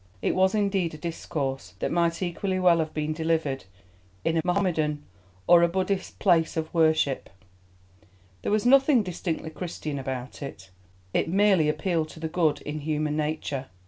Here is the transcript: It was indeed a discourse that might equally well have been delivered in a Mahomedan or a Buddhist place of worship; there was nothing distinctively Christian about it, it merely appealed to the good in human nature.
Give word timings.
It 0.23 0.33
was 0.33 0.55
indeed 0.55 0.95
a 0.95 0.97
discourse 0.97 1.75
that 1.77 1.91
might 1.91 2.23
equally 2.23 2.57
well 2.59 2.79
have 2.79 2.91
been 2.91 3.13
delivered 3.13 3.65
in 4.25 4.35
a 4.35 4.41
Mahomedan 4.43 5.03
or 5.45 5.61
a 5.61 5.67
Buddhist 5.67 6.17
place 6.17 6.57
of 6.57 6.73
worship; 6.73 7.29
there 8.41 8.51
was 8.51 8.65
nothing 8.65 9.03
distinctively 9.03 9.51
Christian 9.51 9.99
about 9.99 10.41
it, 10.41 10.71
it 11.13 11.29
merely 11.29 11.69
appealed 11.69 12.09
to 12.09 12.19
the 12.19 12.27
good 12.27 12.61
in 12.61 12.79
human 12.79 13.15
nature. 13.15 13.67